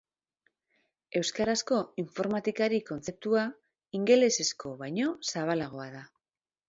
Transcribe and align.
Euskarazko 1.19 1.77
informatikari 2.03 2.79
kontzeptua 2.87 3.43
ingelesezko 4.01 4.73
baino 4.81 5.15
zabalagoa 5.35 5.87
da. 5.99 6.03